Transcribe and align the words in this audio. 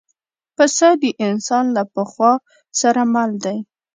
پسه 0.55 0.89
د 1.01 1.03
انسان 1.25 1.65
له 1.75 1.83
پخوا 1.93 2.31
سره 2.81 3.01
مل 3.13 3.31
دی. 3.45 3.57